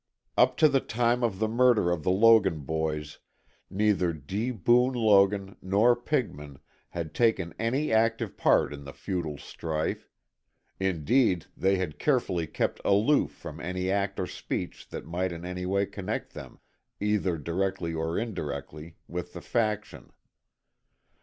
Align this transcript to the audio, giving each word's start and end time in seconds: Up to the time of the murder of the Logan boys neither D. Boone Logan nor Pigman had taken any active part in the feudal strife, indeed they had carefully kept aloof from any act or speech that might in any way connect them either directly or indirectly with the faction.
Up 0.35 0.57
to 0.57 0.67
the 0.67 0.79
time 0.79 1.23
of 1.23 1.37
the 1.37 1.47
murder 1.47 1.91
of 1.91 2.01
the 2.01 2.09
Logan 2.09 2.61
boys 2.61 3.19
neither 3.69 4.11
D. 4.13 4.49
Boone 4.49 4.95
Logan 4.95 5.57
nor 5.61 5.95
Pigman 5.95 6.57
had 6.89 7.13
taken 7.13 7.53
any 7.59 7.91
active 7.93 8.35
part 8.35 8.73
in 8.73 8.83
the 8.83 8.93
feudal 8.93 9.37
strife, 9.37 10.09
indeed 10.79 11.45
they 11.55 11.75
had 11.75 11.99
carefully 11.99 12.47
kept 12.47 12.81
aloof 12.83 13.29
from 13.29 13.59
any 13.59 13.91
act 13.91 14.19
or 14.19 14.25
speech 14.25 14.89
that 14.89 15.05
might 15.05 15.31
in 15.31 15.45
any 15.45 15.67
way 15.67 15.85
connect 15.85 16.33
them 16.33 16.57
either 16.99 17.37
directly 17.37 17.93
or 17.93 18.17
indirectly 18.17 18.95
with 19.07 19.33
the 19.33 19.41
faction. 19.41 20.11